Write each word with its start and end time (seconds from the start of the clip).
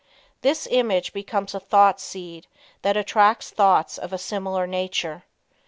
This 0.41 0.67
image 0.71 1.13
becomes 1.13 1.53
a 1.53 1.59
thought 1.59 1.99
seed 1.99 2.47
that 2.81 2.97
attracts 2.97 3.51
thoughts 3.51 3.99
of 3.99 4.11
a 4.11 4.17
similar 4.17 4.65
nature. 4.65 5.25